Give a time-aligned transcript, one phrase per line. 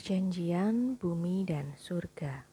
[0.00, 2.48] Perjanjian bumi dan surga.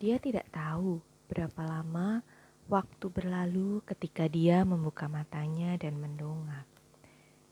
[0.00, 0.96] Dia tidak tahu
[1.28, 2.24] berapa lama
[2.72, 6.64] waktu berlalu ketika dia membuka matanya dan mendongak.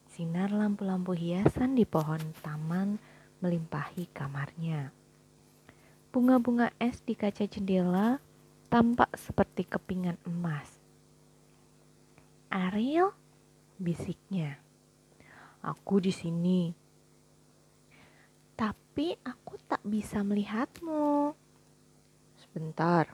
[0.08, 2.96] Sinar lampu-lampu hiasan di pohon taman
[3.44, 4.96] melimpahi kamarnya.
[6.08, 8.16] Bunga-bunga es di kaca jendela
[8.72, 10.80] tampak seperti kepingan emas.
[12.48, 13.12] Ariel,
[13.76, 14.56] bisiknya.
[15.60, 16.72] Aku di sini,
[18.62, 21.34] tapi aku tak bisa melihatmu.
[22.38, 23.10] Sebentar.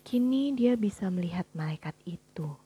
[0.00, 2.56] Kini dia bisa melihat malaikat itu.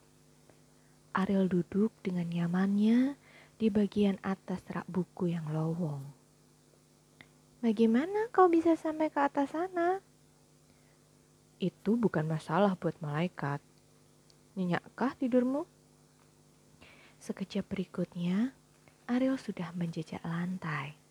[1.11, 3.19] Ariel duduk dengan nyamannya
[3.59, 6.07] di bagian atas rak buku yang lowong.
[7.59, 9.99] Bagaimana kau bisa sampai ke atas sana?
[11.59, 13.59] Itu bukan masalah buat malaikat.
[14.55, 15.67] Nyenyakkah tidurmu?
[17.19, 18.55] Sekejap berikutnya,
[19.03, 21.06] Ariel sudah menjejak lantai.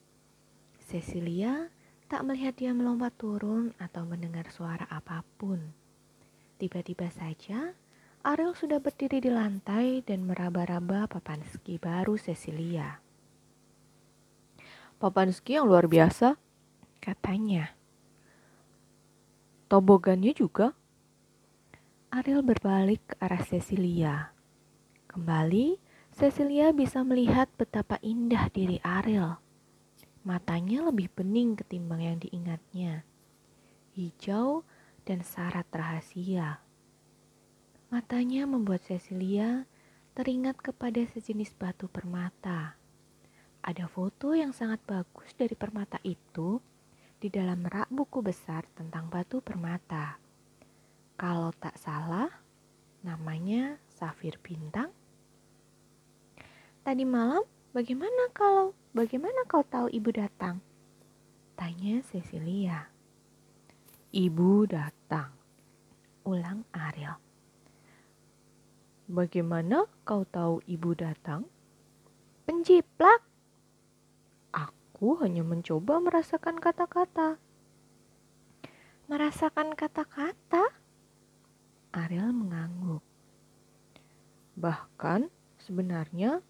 [0.87, 1.67] Cecilia
[2.07, 5.59] tak melihat dia melompat turun atau mendengar suara apa pun.
[6.63, 7.75] Tiba-tiba saja,
[8.23, 13.03] Ariel sudah berdiri di lantai dan meraba-raba papan ski baru Cecilia.
[15.03, 16.39] Papan ski yang luar biasa,
[17.03, 17.75] katanya.
[19.67, 20.71] Tobogannya juga.
[22.15, 24.31] Ariel berbalik ke arah Cecilia.
[25.11, 25.83] Kembali,
[26.15, 29.43] Cecilia bisa melihat betapa indah diri Ariel
[30.27, 33.07] Matanya lebih bening ketimbang yang diingatnya.
[33.95, 34.67] Hijau
[35.07, 36.59] dan syarat rahasia.
[37.95, 39.71] Matanya membuat Cecilia
[40.19, 42.75] teringat kepada sejenis batu permata.
[43.63, 46.59] Ada foto yang sangat bagus dari permata itu
[47.23, 50.19] di dalam rak buku besar tentang batu permata.
[51.15, 52.27] Kalau tak salah,
[53.07, 54.91] namanya Safir Bintang.
[56.83, 60.57] Tadi malam, bagaimana kalau Bagaimana kau tahu ibu datang?
[61.53, 62.89] Tanya Cecilia.
[64.09, 65.37] Ibu datang.
[66.25, 67.21] Ulang Ariel.
[69.05, 71.45] Bagaimana kau tahu ibu datang?
[72.49, 73.21] Penjiplak.
[74.57, 77.37] Aku hanya mencoba merasakan kata-kata.
[79.13, 80.73] Merasakan kata-kata?
[81.93, 83.05] Ariel mengangguk.
[84.57, 85.29] Bahkan
[85.61, 86.41] sebenarnya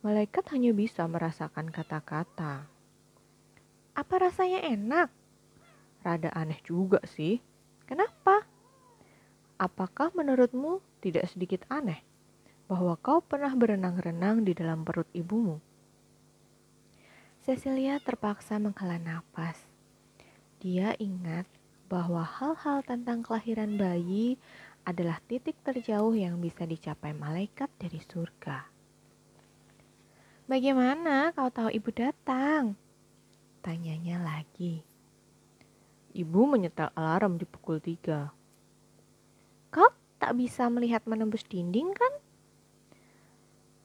[0.00, 2.64] Malaikat hanya bisa merasakan kata-kata.
[3.92, 5.12] Apa rasanya enak?
[6.00, 7.44] Rada aneh juga sih.
[7.84, 8.48] Kenapa?
[9.60, 12.00] Apakah menurutmu tidak sedikit aneh
[12.64, 15.60] bahwa kau pernah berenang-renang di dalam perut ibumu?
[17.44, 19.60] Cecilia terpaksa menghela nafas.
[20.64, 21.44] Dia ingat
[21.92, 24.40] bahwa hal-hal tentang kelahiran bayi
[24.88, 28.69] adalah titik terjauh yang bisa dicapai malaikat dari surga.
[30.50, 32.74] Bagaimana kau tahu ibu datang?
[33.62, 34.82] Tanyanya lagi.
[36.10, 38.34] Ibu menyetel alarm di pukul tiga.
[39.70, 42.10] Kau tak bisa melihat menembus dinding kan?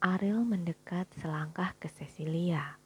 [0.02, 2.82] Ariel mendekat selangkah ke Cecilia.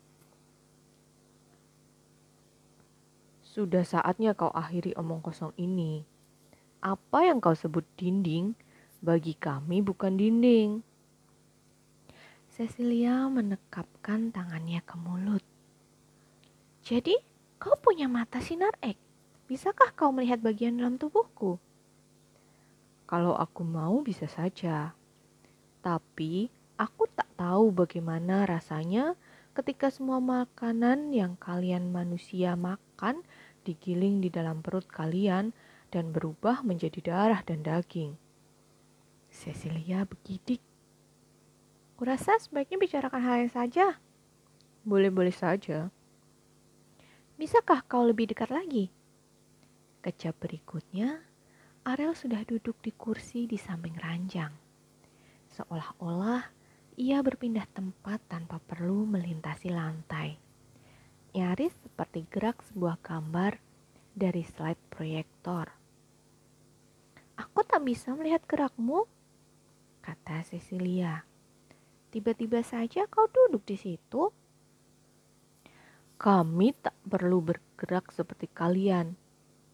[3.40, 6.04] Sudah saatnya kau akhiri omong kosong ini.
[6.84, 8.52] Apa yang kau sebut dinding,
[9.00, 10.84] bagi kami bukan dinding.
[12.60, 15.40] Cecilia menekapkan tangannya ke mulut.
[16.84, 17.16] Jadi,
[17.56, 19.00] kau punya mata sinar X.
[19.48, 21.56] Bisakah kau melihat bagian dalam tubuhku?
[23.08, 24.92] Kalau aku mau bisa saja.
[25.80, 29.16] Tapi, aku tak tahu bagaimana rasanya
[29.56, 33.24] ketika semua makanan yang kalian manusia makan
[33.64, 35.56] digiling di dalam perut kalian
[35.88, 38.20] dan berubah menjadi darah dan daging.
[39.32, 40.60] Cecilia begidik.
[42.00, 44.00] Kurasa sebaiknya bicarakan hal yang saja.
[44.88, 45.92] Boleh-boleh saja.
[47.36, 48.88] Bisakah kau lebih dekat lagi?
[50.00, 51.20] Kejap berikutnya,
[51.84, 54.48] Ariel sudah duduk di kursi di samping ranjang.
[55.52, 56.48] Seolah-olah
[56.96, 60.40] ia berpindah tempat tanpa perlu melintasi lantai.
[61.36, 63.60] Nyaris seperti gerak sebuah gambar
[64.16, 65.68] dari slide proyektor.
[67.36, 69.04] Aku tak bisa melihat gerakmu,
[70.00, 71.28] kata Cecilia.
[72.10, 74.34] Tiba-tiba saja kau duduk di situ.
[76.18, 79.14] Kami tak perlu bergerak seperti kalian.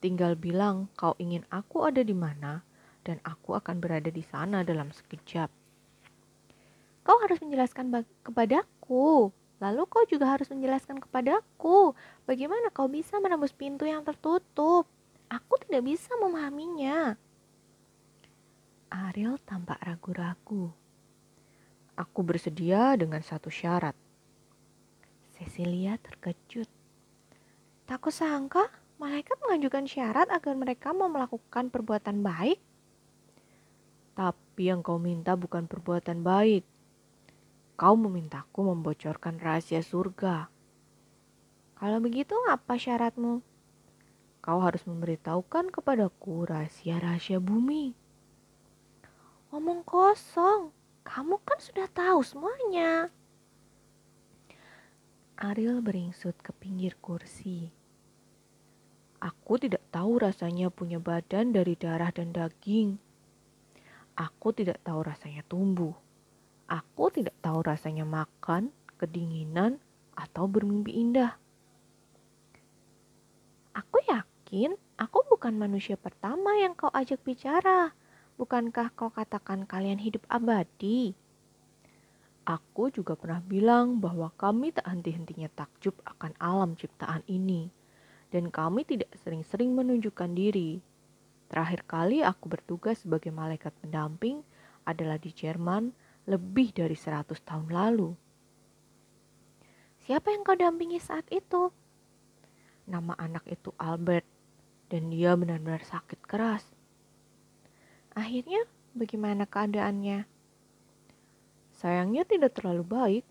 [0.05, 2.61] Tinggal bilang kau ingin aku ada di mana
[3.09, 5.49] dan aku akan berada di sana dalam sekejap.
[7.03, 7.89] Kau harus menjelaskan
[8.21, 9.33] kepadaku.
[9.57, 11.97] Lalu kau juga harus menjelaskan kepadaku
[12.29, 14.85] bagaimana kau bisa menembus pintu yang tertutup.
[15.33, 17.17] Aku tidak bisa memahaminya.
[18.93, 20.86] Ariel tampak ragu-ragu.
[21.97, 23.97] Aku bersedia dengan satu syarat.
[25.33, 26.69] Cecilia terkejut.
[27.89, 28.69] Tak kusangka
[29.01, 32.61] malaikat mengajukan syarat agar mereka mau melakukan perbuatan baik.
[34.13, 36.65] Tapi yang kau minta bukan perbuatan baik.
[37.81, 40.53] Kau memintaku membocorkan rahasia surga.
[41.77, 43.45] Kalau begitu apa syaratmu?
[44.45, 47.93] Kau harus memberitahukan kepadaku rahasia-rahasia bumi.
[49.53, 50.73] Omong kosong,
[51.07, 53.15] kamu kan sudah tahu semuanya.
[55.39, 57.71] Ariel beringsut ke pinggir kursi.
[59.23, 62.99] Aku tidak tahu rasanya punya badan dari darah dan daging.
[64.19, 65.95] Aku tidak tahu rasanya tumbuh.
[66.67, 69.79] Aku tidak tahu rasanya makan, kedinginan,
[70.19, 71.39] atau bermimpi indah.
[73.77, 77.93] Aku yakin aku bukan manusia pertama yang kau ajak bicara.
[78.37, 81.17] Bukankah kau katakan kalian hidup abadi?
[82.45, 87.73] Aku juga pernah bilang bahwa kami tak henti-hentinya takjub akan alam ciptaan ini,
[88.29, 90.85] dan kami tidak sering-sering menunjukkan diri.
[91.49, 94.45] Terakhir kali aku bertugas sebagai malaikat pendamping
[94.85, 95.97] adalah di Jerman
[96.29, 98.13] lebih dari 100 tahun lalu.
[100.05, 101.73] Siapa yang kau dampingi saat itu?
[102.85, 104.29] Nama anak itu Albert,
[104.93, 106.76] dan dia benar-benar sakit keras.
[108.17, 108.65] Akhirnya,
[108.97, 110.25] bagaimana keadaannya?
[111.77, 113.25] Sayangnya tidak terlalu baik,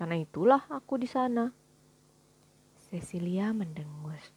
[0.00, 1.52] karena itulah aku di sana.
[2.88, 4.32] Cecilia mendengus.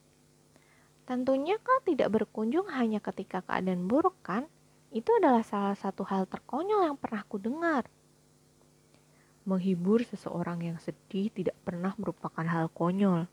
[1.07, 4.43] Tentunya kau tidak berkunjung hanya ketika keadaan buruk kan?
[4.91, 7.87] Itu adalah salah satu hal terkonyol yang pernah ku dengar.
[9.47, 13.23] Menghibur seseorang yang sedih tidak pernah merupakan hal konyol.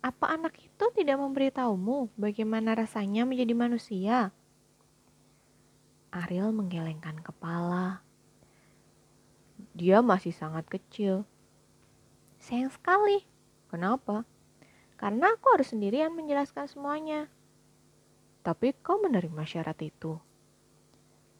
[0.00, 4.32] Apa anak itu tidak memberitahumu bagaimana rasanya menjadi manusia?
[6.14, 8.06] Ariel menggelengkan kepala
[9.76, 11.28] dia masih sangat kecil.
[12.40, 13.24] Sayang sekali.
[13.68, 14.24] Kenapa?
[14.96, 17.28] Karena aku harus sendirian menjelaskan semuanya.
[18.40, 20.16] Tapi kau menerima syarat itu.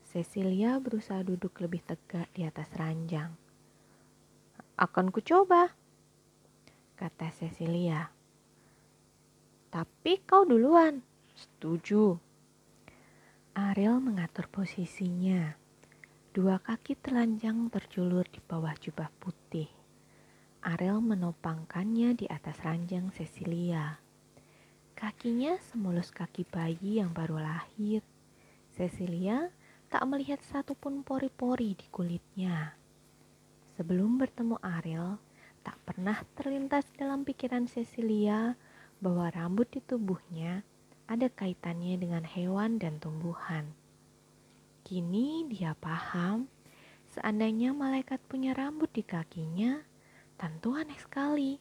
[0.05, 3.33] Cecilia berusaha duduk lebih tegak di atas ranjang.
[4.77, 5.73] Akan ku coba,
[7.01, 8.13] kata Cecilia.
[9.73, 11.01] Tapi kau duluan.
[11.37, 12.26] Setuju.
[13.57, 15.57] Ariel mengatur posisinya.
[16.37, 19.65] Dua kaki telanjang terjulur di bawah jubah putih.
[20.61, 23.97] Arel menopangkannya di atas ranjang Cecilia.
[24.93, 28.05] Kakinya semulus kaki bayi yang baru lahir.
[28.77, 29.49] Cecilia
[29.89, 32.77] tak melihat satupun pori-pori di kulitnya.
[33.73, 35.17] Sebelum bertemu Ariel,
[35.65, 38.53] tak pernah terlintas dalam pikiran Cecilia
[39.01, 40.61] bahwa rambut di tubuhnya
[41.07, 43.71] ada kaitannya dengan hewan dan tumbuhan.
[44.83, 46.51] Kini dia paham,
[47.15, 49.83] seandainya malaikat punya rambut di kakinya,
[50.39, 51.59] tentu aneh sekali.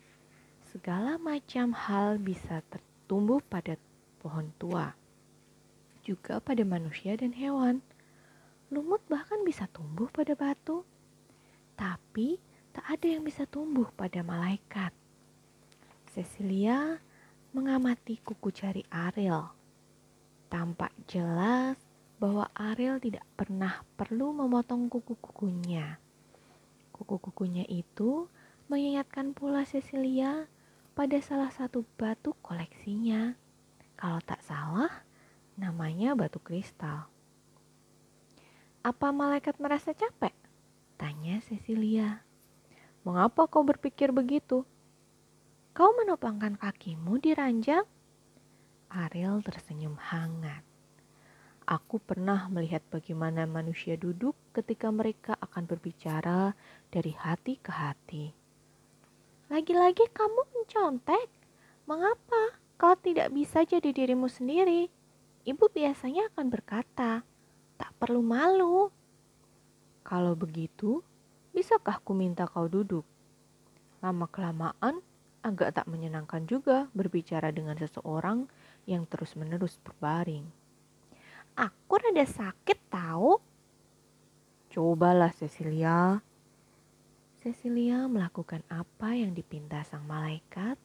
[0.74, 3.80] Segala macam hal bisa tertumbuh pada
[4.20, 4.92] pohon tua,
[6.02, 7.80] juga pada manusia dan hewan.
[8.74, 10.82] Lumut bahkan bisa tumbuh pada batu,
[11.78, 12.42] tapi
[12.74, 14.92] tak ada yang bisa tumbuh pada malaikat.
[16.12, 17.00] Cecilia
[17.56, 19.48] mengamati kuku jari Ariel.
[20.52, 21.80] Tampak jelas
[22.20, 25.96] bahwa Ariel tidak pernah perlu memotong kuku-kukunya.
[26.92, 28.28] Kuku-kukunya itu
[28.68, 30.52] mengingatkan pula Cecilia
[31.00, 33.40] pada salah satu batu koleksinya.
[33.96, 34.92] Kalau tak salah,
[35.56, 37.08] namanya batu kristal.
[38.84, 40.36] Apa malaikat merasa capek?
[41.00, 42.20] Tanya Cecilia.
[43.08, 44.68] Mengapa kau berpikir begitu?
[45.76, 47.84] Kau menopangkan kakimu di ranjang?
[48.88, 50.64] Ariel tersenyum hangat.
[51.68, 56.56] Aku pernah melihat bagaimana manusia duduk ketika mereka akan berbicara
[56.88, 58.32] dari hati ke hati.
[59.52, 61.28] Lagi-lagi kamu mencontek.
[61.92, 64.88] Mengapa kau tidak bisa jadi dirimu sendiri?
[65.44, 67.28] Ibu biasanya akan berkata,
[67.76, 68.96] tak perlu malu.
[70.08, 71.04] Kalau begitu,
[71.52, 73.04] bisakah ku minta kau duduk?
[74.00, 75.04] Lama-kelamaan,
[75.46, 78.50] agak tak menyenangkan juga berbicara dengan seseorang
[78.90, 80.50] yang terus-menerus berbaring.
[81.54, 83.38] Aku rada sakit tahu.
[84.74, 86.18] Cobalah Cecilia.
[87.38, 90.82] Cecilia melakukan apa yang dipinta sang malaikat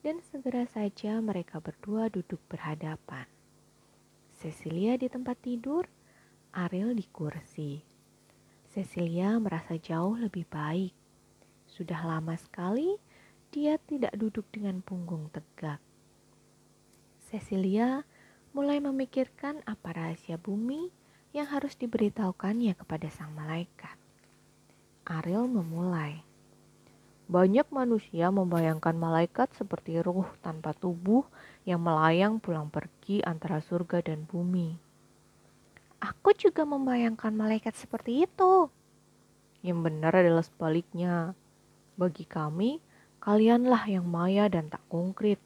[0.00, 3.28] dan segera saja mereka berdua duduk berhadapan.
[4.32, 5.84] Cecilia di tempat tidur,
[6.56, 7.84] Ariel di kursi.
[8.72, 10.96] Cecilia merasa jauh lebih baik.
[11.68, 12.96] Sudah lama sekali
[13.54, 15.78] dia tidak duduk dengan punggung tegak.
[17.30, 18.02] Cecilia
[18.50, 20.90] mulai memikirkan apa rahasia bumi
[21.30, 23.94] yang harus diberitahukannya kepada sang malaikat.
[25.06, 26.26] Ariel memulai.
[27.30, 31.22] Banyak manusia membayangkan malaikat seperti ruh tanpa tubuh
[31.62, 34.74] yang melayang pulang pergi antara surga dan bumi.
[36.02, 38.66] Aku juga membayangkan malaikat seperti itu.
[39.62, 41.38] Yang benar adalah sebaliknya.
[41.94, 42.82] Bagi kami,
[43.24, 45.40] kalianlah yang maya dan tak konkret.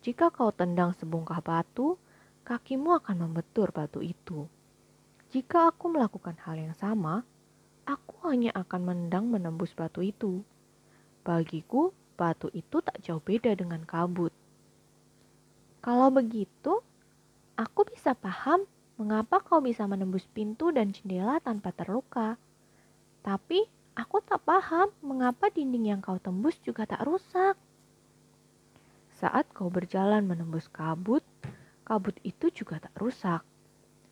[0.00, 2.00] Jika kau tendang sebongkah batu,
[2.48, 4.48] kakimu akan membetur batu itu.
[5.28, 7.20] Jika aku melakukan hal yang sama,
[7.84, 10.40] aku hanya akan mendang menembus batu itu.
[11.20, 14.32] Bagiku, batu itu tak jauh beda dengan kabut.
[15.84, 16.80] Kalau begitu,
[17.60, 18.64] aku bisa paham
[18.96, 22.40] mengapa kau bisa menembus pintu dan jendela tanpa terluka.
[23.20, 27.56] Tapi aku tak paham mengapa dinding yang kau tembus juga tak rusak.
[29.16, 31.24] Saat kau berjalan menembus kabut,
[31.88, 33.40] kabut itu juga tak rusak.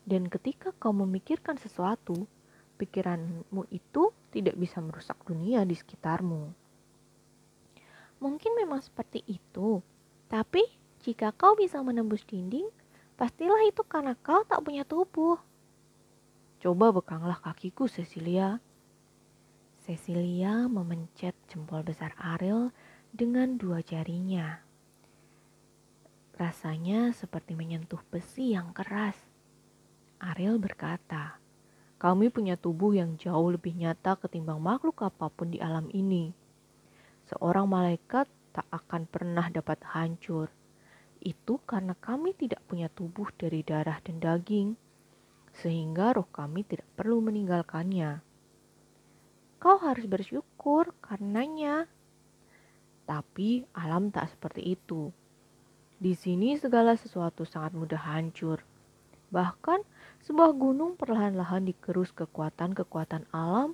[0.01, 2.25] Dan ketika kau memikirkan sesuatu,
[2.81, 6.49] pikiranmu itu tidak bisa merusak dunia di sekitarmu.
[8.17, 9.85] Mungkin memang seperti itu,
[10.25, 10.65] tapi
[11.05, 12.65] jika kau bisa menembus dinding,
[13.13, 15.37] pastilah itu karena kau tak punya tubuh.
[16.57, 18.57] Coba bekanglah kakiku, Cecilia.
[19.85, 22.73] Cecilia memencet jempol besar Ariel
[23.13, 24.65] dengan dua jarinya.
[26.33, 29.13] Rasanya seperti menyentuh besi yang keras.
[30.17, 31.37] Ariel berkata,
[32.01, 36.33] kami punya tubuh yang jauh lebih nyata ketimbang makhluk apa pun di alam ini.
[37.29, 38.25] Seorang malaikat
[38.57, 40.49] tak akan pernah dapat hancur.
[41.21, 44.73] Itu karena kami tidak punya tubuh dari darah dan daging,
[45.53, 48.24] sehingga roh kami tidak perlu meninggalkannya.
[49.65, 51.89] Kau harus bersyukur karenanya.
[53.09, 55.09] Tapi alam tak seperti itu.
[55.97, 58.61] Di sini segala sesuatu sangat mudah hancur.
[59.33, 59.81] Bahkan
[60.21, 63.73] sebuah gunung perlahan-lahan dikerus kekuatan-kekuatan alam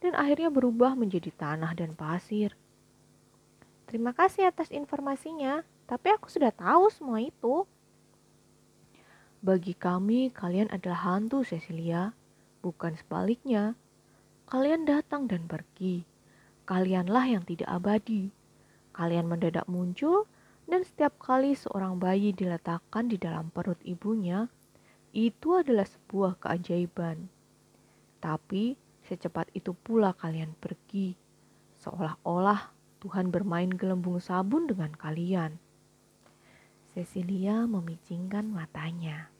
[0.00, 2.56] dan akhirnya berubah menjadi tanah dan pasir.
[3.84, 7.68] Terima kasih atas informasinya, tapi aku sudah tahu semua itu.
[9.44, 12.16] Bagi kami, kalian adalah hantu, Cecilia,
[12.64, 13.76] bukan sebaliknya.
[14.46, 16.06] Kalian datang dan pergi.
[16.70, 18.30] Kalianlah yang tidak abadi.
[18.94, 20.30] Kalian mendadak muncul,
[20.70, 24.46] dan setiap kali seorang bayi diletakkan di dalam perut ibunya,
[25.10, 27.26] itu adalah sebuah keajaiban.
[28.22, 31.18] Tapi secepat itu pula kalian pergi,
[31.82, 32.70] seolah-olah
[33.02, 35.58] Tuhan bermain gelembung sabun dengan kalian.
[36.94, 39.35] Cecilia memicingkan matanya.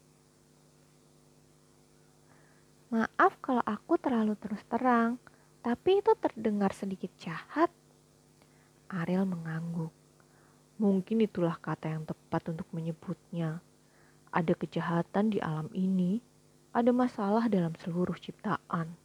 [2.96, 5.20] Maaf kalau aku terlalu terus terang,
[5.60, 7.68] tapi itu terdengar sedikit jahat.
[8.88, 9.92] Ariel mengangguk.
[10.80, 13.60] Mungkin itulah kata yang tepat untuk menyebutnya.
[14.32, 16.24] Ada kejahatan di alam ini,
[16.72, 18.96] ada masalah dalam seluruh ciptaan.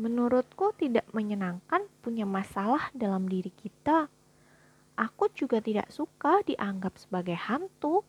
[0.00, 4.08] Menurutku tidak menyenangkan punya masalah dalam diri kita.
[4.96, 8.08] Aku juga tidak suka dianggap sebagai hantu.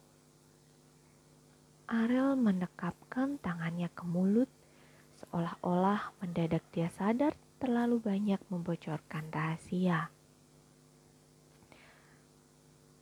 [1.85, 4.49] Ariel mendekapkan tangannya ke mulut,
[5.21, 10.09] seolah-olah mendadak dia sadar terlalu banyak membocorkan rahasia.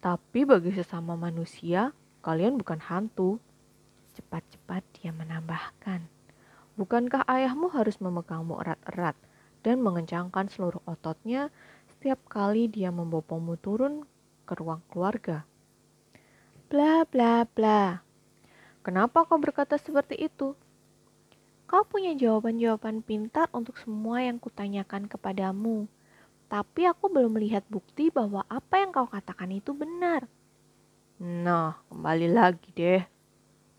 [0.03, 1.95] Tapi bagi sesama manusia,
[2.27, 3.39] kalian bukan hantu.
[4.19, 6.03] Cepat-cepat dia menambahkan.
[6.75, 9.15] Bukankah ayahmu harus memegangmu erat-erat
[9.63, 11.55] dan mengencangkan seluruh ototnya
[11.87, 14.03] setiap kali dia membopomu turun
[14.43, 15.47] ke ruang keluarga?
[16.67, 18.12] Bla bla bla.
[18.83, 20.51] Kenapa kau berkata seperti itu?
[21.71, 25.87] Kau punya jawaban-jawaban pintar untuk semua yang kutanyakan kepadamu.
[26.51, 30.27] Tapi aku belum melihat bukti bahwa apa yang kau katakan itu benar.
[31.23, 33.01] Nah, kembali lagi deh.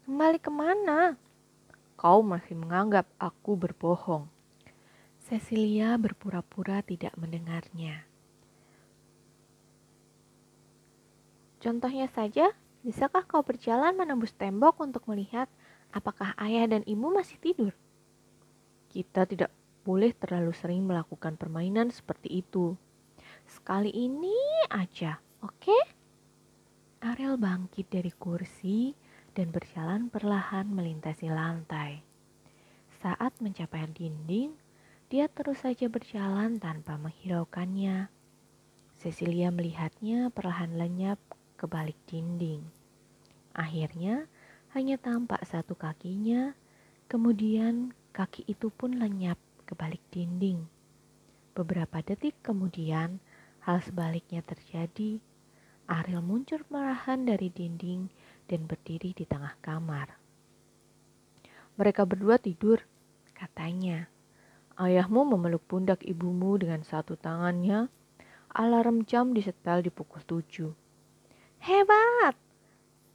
[0.09, 1.21] Kembali ke mana?
[2.01, 4.25] Kau masih menganggap aku berbohong.
[5.29, 8.09] Cecilia berpura-pura tidak mendengarnya.
[11.61, 15.49] Contohnya saja, Bisakah kau berjalan menembus tembok untuk melihat
[15.89, 17.73] apakah ayah dan ibu masih tidur?
[18.93, 19.49] Kita tidak
[19.89, 22.77] boleh terlalu sering melakukan permainan seperti itu.
[23.49, 24.37] Sekali ini
[24.69, 25.65] aja, oke?
[25.65, 25.83] Okay?
[27.09, 28.93] Ariel bangkit dari kursi
[29.33, 32.05] dan berjalan perlahan melintasi lantai.
[33.01, 34.61] Saat mencapai dinding,
[35.09, 38.13] dia terus saja berjalan tanpa menghiraukannya.
[39.01, 41.21] Cecilia melihatnya perlahan lenyap
[41.55, 42.63] ke balik dinding.
[43.55, 44.27] Akhirnya
[44.75, 46.59] hanya tampak satu kakinya,
[47.07, 50.67] kemudian kaki itu pun lenyap ke balik dinding.
[51.55, 53.23] Beberapa detik kemudian,
[53.63, 55.23] hal sebaliknya terjadi.
[55.87, 58.11] Ariel muncul merahan dari dinding
[58.51, 60.17] dan berdiri di tengah kamar.
[61.79, 62.83] Mereka berdua tidur,
[63.37, 64.11] katanya.
[64.75, 67.87] Ayahmu memeluk pundak ibumu dengan satu tangannya.
[68.51, 70.84] Alarm jam disetel di pukul tujuh.
[71.65, 72.37] Hebat!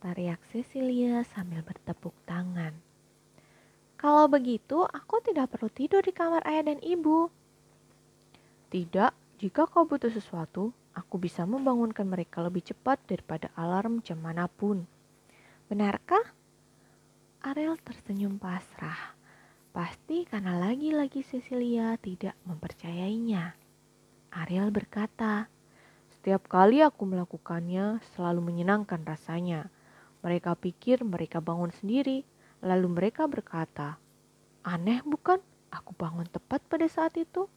[0.01, 2.73] Teriak Cecilia sambil bertepuk tangan.
[3.93, 7.29] Kalau begitu, aku tidak perlu tidur di kamar ayah dan ibu.
[8.73, 14.49] Tidak, jika kau butuh sesuatu, aku bisa membangunkan mereka lebih cepat daripada alarm jam mana
[14.49, 14.81] pun.
[15.69, 16.33] Benarkah?
[17.45, 19.13] Ariel tersenyum pasrah.
[19.69, 23.53] Pasti karena lagi-lagi Cecilia tidak mempercayainya.
[24.33, 25.45] Ariel berkata,
[26.19, 29.71] Setiap kali aku melakukannya, selalu menyenangkan rasanya.
[30.19, 32.27] Mereka pikir mereka bangun sendiri,
[32.59, 33.95] lalu mereka berkata,
[34.67, 35.39] "Aneh, bukan?
[35.71, 37.47] Aku bangun tepat pada saat itu."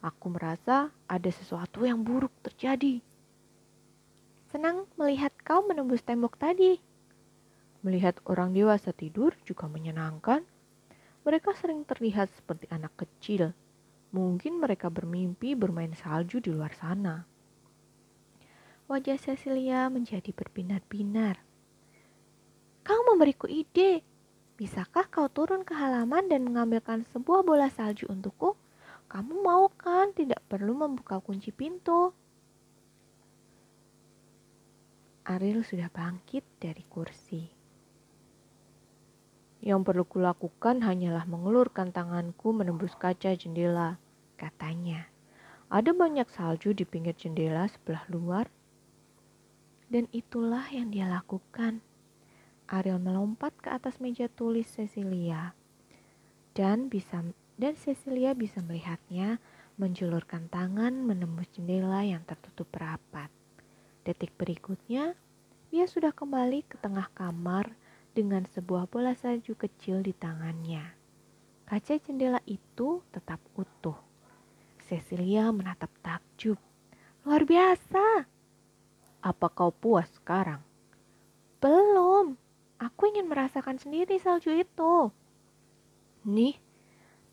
[0.00, 3.04] Aku merasa ada sesuatu yang buruk terjadi.
[4.48, 6.80] Senang melihat kau menembus tembok tadi.
[7.84, 10.40] Melihat orang dewasa tidur juga menyenangkan.
[11.28, 13.52] Mereka sering terlihat seperti anak kecil.
[14.16, 17.29] Mungkin mereka bermimpi bermain salju di luar sana.
[18.90, 21.38] Wajah Cecilia menjadi berbinar-binar.
[22.82, 24.02] Kau memberiku ide.
[24.58, 28.58] Bisakah kau turun ke halaman dan mengambilkan sebuah bola salju untukku?
[29.06, 32.10] Kamu mau kan tidak perlu membuka kunci pintu?
[35.22, 37.46] Ariel sudah bangkit dari kursi.
[39.62, 44.02] Yang perlu kulakukan hanyalah mengelurkan tanganku menembus kaca jendela,
[44.34, 45.06] katanya.
[45.70, 48.50] Ada banyak salju di pinggir jendela sebelah luar.
[49.90, 51.82] Dan itulah yang dia lakukan.
[52.70, 55.58] Ariel melompat ke atas meja tulis Cecilia
[56.54, 57.22] dan bisa
[57.60, 59.42] dan Cecilia bisa melihatnya
[59.80, 63.32] menjulurkan tangan menembus jendela yang tertutup rapat.
[64.04, 65.16] Detik berikutnya,
[65.72, 67.72] dia sudah kembali ke tengah kamar
[68.12, 70.84] dengan sebuah bola salju kecil di tangannya.
[71.64, 73.96] Kaca jendela itu tetap utuh.
[74.84, 76.58] Cecilia menatap takjub.
[77.22, 78.26] Luar biasa.
[79.20, 80.64] Apa kau puas sekarang?
[81.60, 82.40] Belum.
[82.80, 85.12] Aku ingin merasakan sendiri salju itu.
[86.24, 86.56] Nih,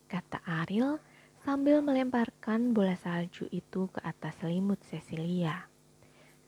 [0.04, 1.00] kata Ariel
[1.48, 5.64] sambil melemparkan bola salju itu ke atas selimut Cecilia.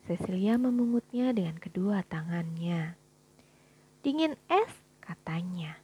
[0.04, 3.00] Cecilia memungutnya dengan kedua tangannya.
[4.04, 5.80] Dingin es, katanya.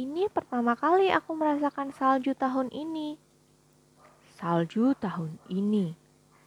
[0.00, 3.20] Ini pertama kali aku merasakan salju tahun ini.
[4.40, 5.92] Salju tahun ini,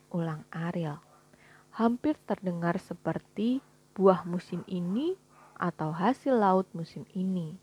[0.09, 1.10] ulang Ariel.
[1.71, 3.63] Hampir terdengar seperti
[3.95, 5.15] buah musim ini
[5.55, 7.55] atau hasil laut musim ini.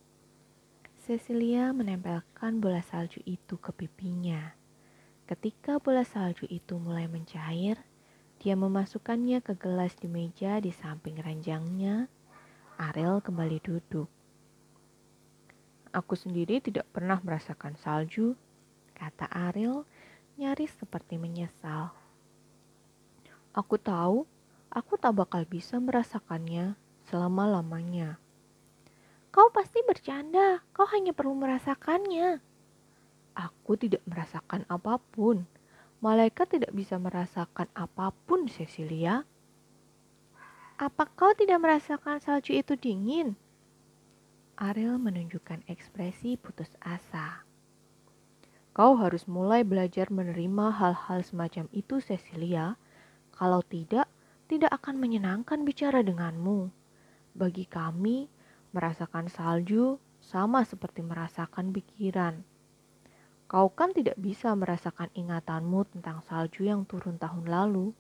[1.05, 4.57] Cecilia menempelkan bola salju itu ke pipinya.
[5.29, 7.85] Ketika bola salju itu mulai mencair,
[8.41, 12.09] dia memasukkannya ke gelas di meja di samping ranjangnya.
[12.81, 14.09] Ariel kembali duduk.
[15.93, 18.39] Aku sendiri tidak pernah merasakan salju,
[18.95, 19.85] kata Ariel,
[20.39, 21.98] nyaris seperti menyesal.
[23.59, 24.23] Aku tahu,
[24.71, 26.79] aku tak bakal bisa merasakannya
[27.11, 28.23] selama-lamanya.
[29.35, 32.39] Kau pasti bercanda, kau hanya perlu merasakannya.
[33.35, 35.43] Aku tidak merasakan apa pun.
[35.99, 39.27] Malaikat tidak bisa merasakan apa pun, Cecilia.
[40.79, 43.35] Apa kau tidak merasakan salju itu dingin?
[44.55, 47.43] Ariel menunjukkan ekspresi putus asa.
[48.71, 52.79] Kau harus mulai belajar menerima hal-hal semacam itu, Cecilia.
[53.39, 54.11] Kalau tidak,
[54.51, 56.75] tidak akan menyenangkan bicara denganmu.
[57.39, 58.27] Bagi kami,
[58.69, 62.45] Merasakan salju sama seperti merasakan pikiran.
[63.49, 67.97] Kau kan tidak bisa merasakan ingatanmu tentang salju yang turun tahun lalu.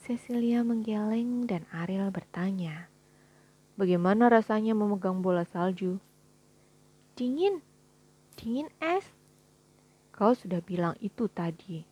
[0.00, 2.88] Cecilia menggeleng dan Ariel bertanya,
[3.76, 6.00] Bagaimana rasanya memegang bola salju?
[7.20, 7.60] Dingin,
[8.40, 9.04] dingin es.
[10.08, 11.84] Kau sudah bilang itu tadi.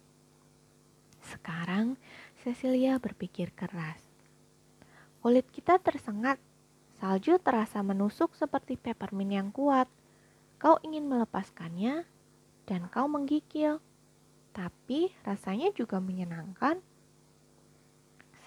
[1.21, 2.01] Sekarang
[2.49, 4.01] Cecilia berpikir keras.
[5.21, 6.41] Kulit kita tersengat
[6.99, 9.87] Salju terasa menusuk seperti peppermint yang kuat.
[10.59, 12.03] Kau ingin melepaskannya
[12.67, 13.79] dan kau menggigil.
[14.51, 16.83] Tapi rasanya juga menyenangkan.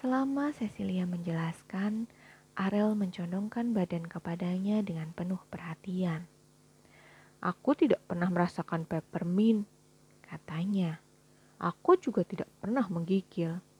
[0.04, 2.12] Selama Cecilia menjelaskan,
[2.58, 6.28] Ariel mencondongkan badan kepadanya dengan penuh perhatian.
[7.40, 9.64] Aku tidak pernah merasakan peppermint,
[10.26, 11.00] katanya.
[11.56, 13.71] Aku juga tidak pernah menggigil.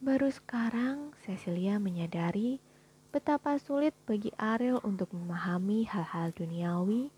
[0.00, 2.56] Baru sekarang Cecilia menyadari
[3.10, 7.10] Betapa sulit bagi Ariel untuk memahami hal-hal duniawi,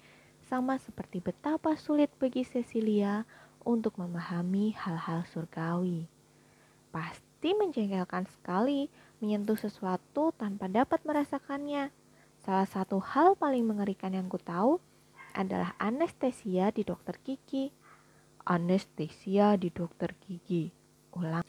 [0.48, 3.28] sama seperti betapa sulit bagi Cecilia
[3.60, 6.08] untuk memahami hal-hal surgawi.
[6.88, 8.88] Pasti menjengkelkan sekali
[9.20, 11.92] menyentuh sesuatu tanpa dapat merasakannya.
[12.40, 14.80] Salah satu hal paling mengerikan yang ku tahu
[15.36, 17.68] adalah anestesia di dokter gigi.
[18.48, 20.72] Anestesia di dokter gigi.
[21.12, 21.41] Ulang.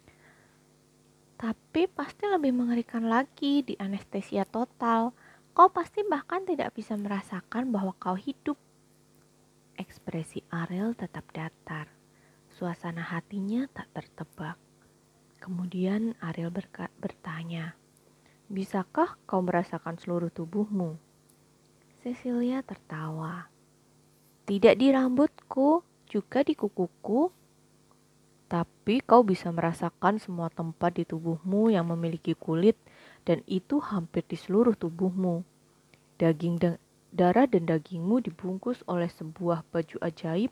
[1.44, 5.12] Tapi pasti lebih mengerikan lagi di anestesia total.
[5.52, 8.56] Kau pasti bahkan tidak bisa merasakan bahwa kau hidup.
[9.76, 11.92] Ekspresi Ariel tetap datar.
[12.56, 14.56] Suasana hatinya tak tertebak.
[15.44, 16.48] Kemudian Ariel
[17.04, 17.76] bertanya,
[18.48, 20.96] Bisakah kau merasakan seluruh tubuhmu?
[22.00, 23.52] Cecilia tertawa.
[24.48, 27.43] Tidak di rambutku, juga di kukuku.
[28.52, 32.78] Tapi kau bisa merasakan semua tempat di tubuhmu yang memiliki kulit
[33.24, 35.42] dan itu hampir di seluruh tubuhmu.
[36.22, 36.76] Daging dan
[37.14, 40.50] darah dan dagingmu dibungkus oleh sebuah baju ajaib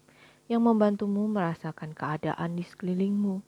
[0.52, 3.42] yang membantumu merasakan keadaan di sekelilingmu.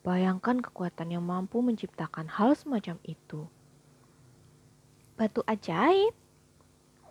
[0.00, 3.44] Bayangkan kekuatan yang mampu menciptakan hal semacam itu.
[5.20, 6.16] Batu ajaib.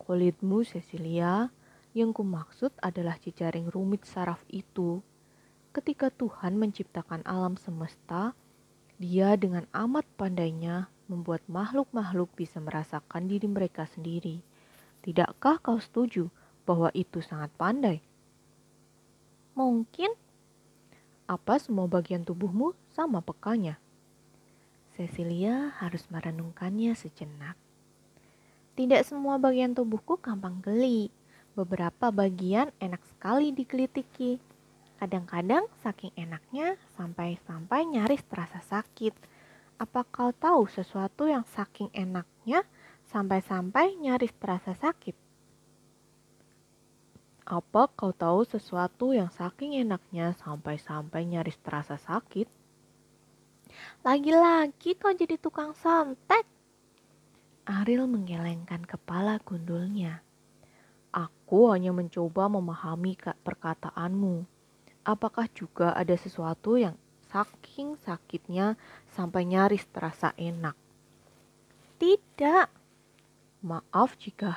[0.10, 1.54] Kulitmu, Cecilia,
[1.94, 5.06] yang kumaksud adalah jejaring rumit saraf itu.
[5.69, 8.34] Ketika Tuhan menciptakan alam semesta,
[8.97, 14.41] dia dengan amat pandainya membuat makhluk-makhluk bisa merasakan diri mereka sendiri.
[15.05, 16.34] Tidakkah kau setuju
[16.65, 18.01] bahwa itu sangat pandai?
[19.53, 20.10] Mungkin
[21.29, 23.77] apa semua bagian tubuhmu sama pekanya?
[24.97, 27.53] Cecilia harus merenungkannya sejenak.
[28.73, 31.13] Tidak semua bagian tubuhku gampang geli.
[31.53, 34.49] Beberapa bagian enak sekali digelitiki.
[35.00, 39.16] Kadang-kadang saking enaknya sampai-sampai nyaris terasa sakit.
[39.80, 42.68] Apa kau tahu sesuatu yang saking enaknya
[43.08, 45.16] sampai-sampai nyaris terasa sakit?
[47.48, 52.52] Apa kau tahu sesuatu yang saking enaknya sampai-sampai nyaris terasa sakit?
[54.04, 56.44] Lagi-lagi kau jadi tukang santet.
[57.64, 60.20] Ariel menggelengkan kepala gundulnya.
[61.16, 64.59] Aku hanya mencoba memahami perkataanmu.
[65.08, 68.76] Apakah juga ada sesuatu yang saking sakitnya
[69.14, 70.76] sampai nyaris terasa enak?
[72.00, 72.68] Tidak.
[73.64, 74.56] Maaf jika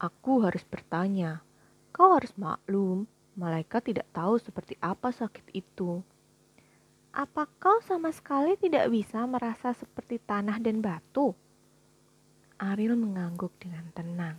[0.00, 1.44] aku harus bertanya.
[1.92, 6.00] Kau harus maklum, malaikat tidak tahu seperti apa sakit itu.
[7.12, 11.34] Apa kau sama sekali tidak bisa merasa seperti tanah dan batu?
[12.58, 14.36] Ariel mengangguk dengan tenang.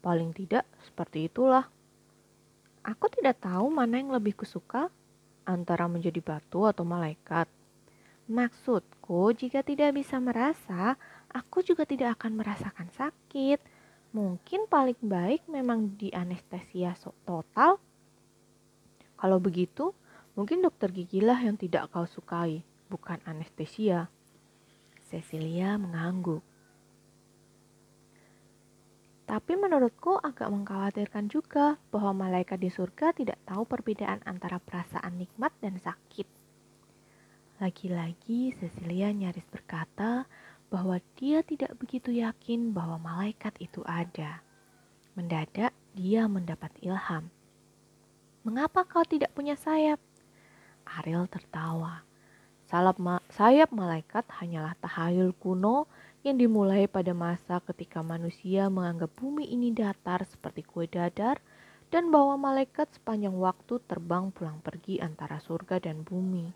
[0.00, 1.68] Paling tidak seperti itulah.
[2.86, 4.88] Aku tidak tahu mana yang lebih kusuka
[5.44, 7.46] antara menjadi batu atau malaikat.
[8.30, 10.94] Maksudku, jika tidak bisa merasa,
[11.28, 13.58] aku juga tidak akan merasakan sakit
[14.10, 17.78] Mungkin paling baik memang di anestesia total.
[19.14, 19.94] Kalau begitu,
[20.34, 24.10] mungkin dokter gigilah yang tidak kau sukai, bukan anestesia.
[25.06, 26.42] Cecilia mengangguk.
[29.30, 35.54] Tapi menurutku agak mengkhawatirkan juga bahwa malaikat di surga tidak tahu perbedaan antara perasaan nikmat
[35.62, 36.26] dan sakit.
[37.62, 40.26] Lagi-lagi Cecilia nyaris berkata
[40.66, 44.42] bahwa dia tidak begitu yakin bahwa malaikat itu ada.
[45.14, 47.30] Mendadak dia mendapat ilham.
[48.42, 50.02] Mengapa kau tidak punya sayap?
[50.98, 52.02] Ariel tertawa.
[52.66, 55.86] Salap ma sayap malaikat hanyalah tahayul kuno
[56.20, 61.40] yang dimulai pada masa ketika manusia menganggap bumi ini datar seperti kue dadar
[61.88, 66.52] dan bahwa malaikat sepanjang waktu terbang pulang pergi antara surga dan bumi.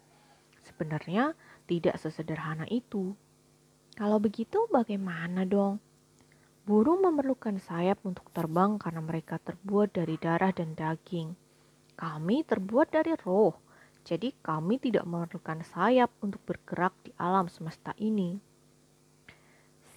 [0.63, 1.33] Sebenarnya
[1.65, 3.17] tidak sesederhana itu.
[3.97, 5.81] Kalau begitu bagaimana dong?
[6.65, 11.37] Burung memerlukan sayap untuk terbang karena mereka terbuat dari darah dan daging.
[11.95, 13.53] Kami terbuat dari roh,
[14.05, 18.54] jadi kami tidak memerlukan sayap untuk bergerak di alam semesta ini.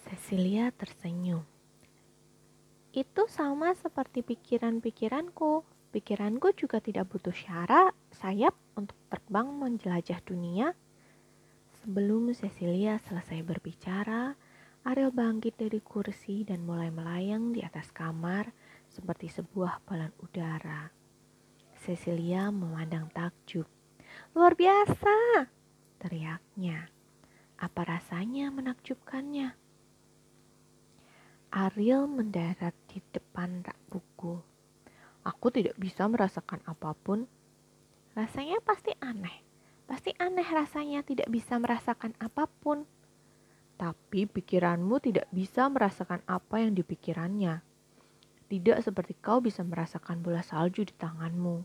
[0.07, 1.43] Cecilia tersenyum.
[2.95, 5.67] Itu sama seperti pikiran-pikiranku.
[5.91, 10.71] Pikiranku juga tidak butuh syarat sayap untuk terbang menjelajah dunia.
[11.83, 14.31] Sebelum Cecilia selesai berbicara,
[14.87, 18.47] Ariel bangkit dari kursi dan mulai melayang di atas kamar
[18.87, 20.87] seperti sebuah balon udara.
[21.83, 23.67] Cecilia memandang takjub.
[24.31, 25.51] Luar biasa,
[25.99, 26.87] teriaknya.
[27.59, 29.66] Apa rasanya menakjubkannya?
[31.47, 34.35] Ariel mendarat di depan rak buku.
[35.23, 37.23] Aku tidak bisa merasakan apa pun.
[38.19, 39.47] Rasanya pasti aneh.
[39.87, 42.83] Pasti aneh rasanya tidak bisa merasakan apa pun.
[43.79, 47.63] Tapi pikiranmu tidak bisa merasakan apa yang dipikirannya.
[48.51, 51.63] Tidak seperti kau bisa merasakan bola salju di tanganmu.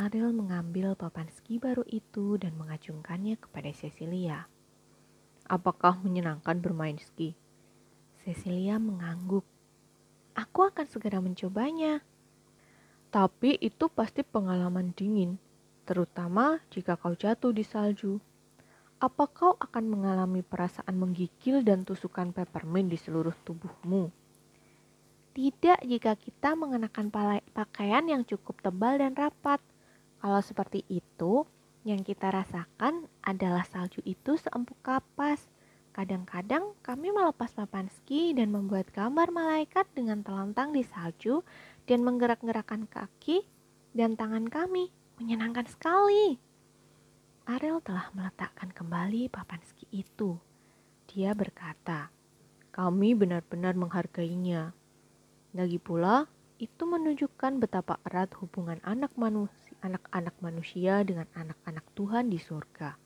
[0.00, 4.48] Ariel mengambil papan ski baru itu dan mengacungkannya kepada Cecilia.
[5.44, 7.36] Apakah menyenangkan bermain ski?
[8.22, 9.42] Cecilia mengangguk.
[10.38, 12.06] Aku akan segera mencobanya.
[13.10, 15.42] Tapi itu pasti pengalaman dingin,
[15.84, 18.22] terutama jika kau jatuh di salju.
[19.02, 24.14] Apa kau akan mengalami perasaan menggigil dan tusukan peppermint di seluruh tubuhmu?
[25.34, 27.10] Tidak jika kita mengenakan
[27.50, 29.58] pakaian yang cukup tebal dan rapat.
[30.22, 31.42] Kalau seperti itu,
[31.82, 35.51] yang kita rasakan adalah salju itu seempuk kapas.
[35.92, 41.44] Kadang-kadang kami melepas papan ski dan membuat gambar malaikat dengan telentang di salju
[41.84, 43.44] dan menggerak-gerakkan kaki
[43.92, 44.88] dan tangan kami.
[45.20, 46.40] Menyenangkan sekali.
[47.44, 50.40] Ariel telah meletakkan kembali papan ski itu.
[51.12, 52.08] Dia berkata,
[52.72, 54.72] kami benar-benar menghargainya.
[55.52, 56.24] Lagi pula,
[56.56, 62.96] itu menunjukkan betapa erat hubungan anak manusia, anak-anak manusia dengan anak-anak Tuhan di surga.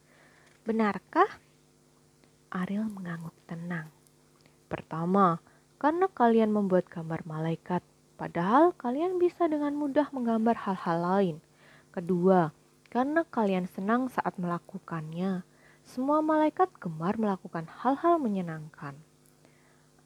[0.62, 1.45] Benarkah?
[2.50, 3.90] Ariel mengangguk tenang.
[4.66, 5.42] Pertama,
[5.76, 7.82] karena kalian membuat gambar malaikat,
[8.16, 11.36] padahal kalian bisa dengan mudah menggambar hal-hal lain.
[11.90, 12.50] Kedua,
[12.88, 15.44] karena kalian senang saat melakukannya,
[15.86, 18.98] semua malaikat gemar melakukan hal-hal menyenangkan.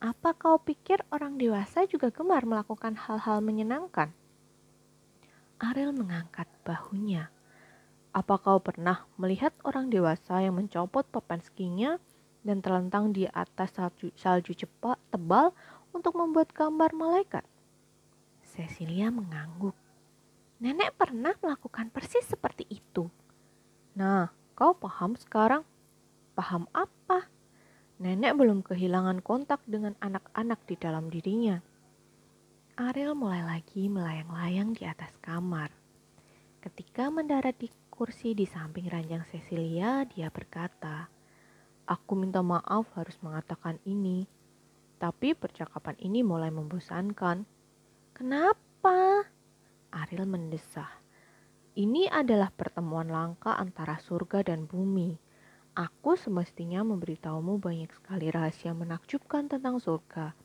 [0.01, 4.13] Apa kau pikir orang dewasa juga gemar melakukan hal-hal menyenangkan?
[5.61, 7.29] Ariel mengangkat bahunya.
[8.17, 12.01] Apa kau pernah melihat orang dewasa yang mencopot papan skinya
[12.41, 15.53] dan terlentang di atas salju, salju cepat tebal
[15.93, 17.45] untuk membuat gambar malaikat.
[18.45, 19.77] Cecilia mengangguk.
[20.61, 23.09] Nenek pernah melakukan persis seperti itu.
[23.97, 25.65] Nah, kau paham sekarang?
[26.37, 27.29] Paham apa?
[28.01, 31.61] Nenek belum kehilangan kontak dengan anak-anak di dalam dirinya.
[32.81, 35.69] Ariel mulai lagi melayang-layang di atas kamar.
[36.65, 41.09] Ketika mendarat di kursi di samping ranjang Cecilia, dia berkata,
[41.91, 44.23] Aku minta maaf harus mengatakan ini,
[45.03, 47.43] tapi percakapan ini mulai membosankan.
[48.15, 49.27] Kenapa?
[49.91, 50.87] Ariel mendesah.
[51.75, 55.19] Ini adalah pertemuan langka antara surga dan bumi.
[55.75, 60.39] Aku semestinya memberitahumu banyak sekali rahasia menakjubkan tentang surga.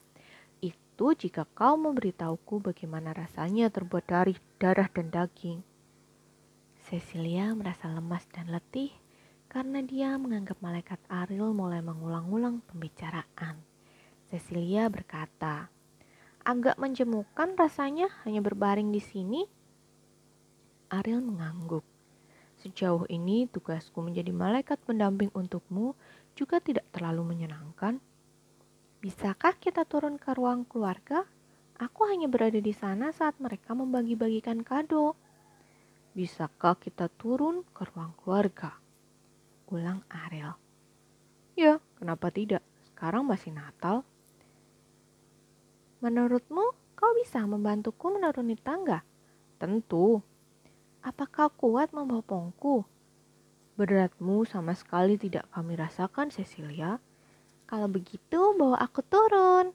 [0.66, 5.62] Itu jika kau memberitahuku bagaimana rasanya terbuat dari darah dan daging.
[6.90, 9.05] Cecilia merasa lemas dan letih
[9.56, 13.56] karena dia menganggap malaikat Ariel mulai mengulang-ulang pembicaraan.
[14.28, 15.72] Cecilia berkata,
[16.44, 19.48] agak menjemukan rasanya hanya berbaring di sini.
[20.92, 21.88] Ariel mengangguk.
[22.60, 25.96] Sejauh ini tugasku menjadi malaikat pendamping untukmu
[26.36, 28.04] juga tidak terlalu menyenangkan.
[29.00, 31.24] Bisakah kita turun ke ruang keluarga?
[31.80, 35.16] Aku hanya berada di sana saat mereka membagi-bagikan kado.
[36.12, 38.84] Bisakah kita turun ke ruang keluarga?
[39.70, 40.58] Ulang Ariel.
[41.56, 42.62] Ya, kenapa tidak?
[42.92, 44.04] Sekarang masih Natal.
[46.04, 49.02] Menurutmu, kau bisa membantuku menuruni tangga?
[49.56, 50.20] Tentu.
[51.00, 52.84] Apakah kuat membopongku?
[53.76, 57.00] Beratmu sama sekali tidak kami rasakan, Cecilia.
[57.68, 59.72] Kalau begitu, bawa aku turun.